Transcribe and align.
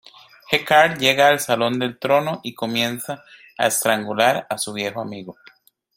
G’Kar 0.51 0.97
llega 0.97 1.27
al 1.27 1.39
salón 1.39 1.77
del 1.77 1.99
trono 1.99 2.39
y 2.43 2.55
comienza 2.55 3.23
a 3.55 3.67
estrangular 3.67 4.47
a 4.49 4.57
su 4.57 4.73
viejo 4.73 4.99
amigo. 4.99 5.37